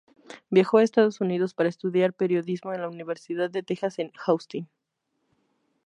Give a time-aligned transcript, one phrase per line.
[0.49, 4.67] Viajó a Estados Unidos para estudiar periodismo en la Universidad de Texas en Austin.